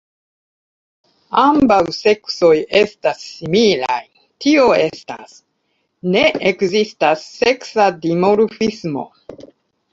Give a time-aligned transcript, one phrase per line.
[1.41, 3.99] Ambaŭ seksoj estas similaj,
[4.47, 5.37] tio estas,
[6.19, 9.09] ne ekzistas seksa dimorfismo.